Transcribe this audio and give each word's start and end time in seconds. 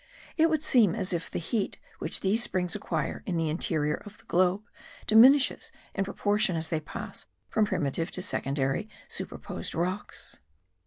It 0.35 0.49
would 0.49 0.63
seem 0.63 0.95
as 0.95 1.13
if 1.13 1.29
the 1.29 1.37
heat 1.37 1.77
which 1.99 2.21
these 2.21 2.41
springs 2.41 2.73
acquire 2.73 3.21
in 3.27 3.37
the 3.37 3.49
interior 3.51 4.01
of 4.03 4.17
the 4.17 4.23
globe 4.23 4.63
diminishes 5.05 5.71
in 5.93 6.03
proportion 6.05 6.55
as 6.55 6.69
they 6.69 6.79
pass 6.79 7.27
from 7.49 7.67
primitive 7.67 8.09
to 8.13 8.23
secondary 8.23 8.89
superposed 9.07 9.75
rocks. 9.75 10.39